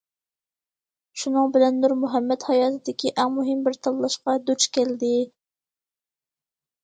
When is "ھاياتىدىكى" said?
2.47-3.11